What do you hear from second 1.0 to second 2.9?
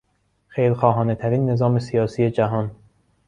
ترین نظام سیاسی جهان